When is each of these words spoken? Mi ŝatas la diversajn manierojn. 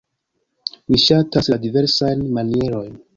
Mi 0.93 0.99
ŝatas 1.03 1.49
la 1.53 1.57
diversajn 1.67 2.25
manierojn. 2.39 2.97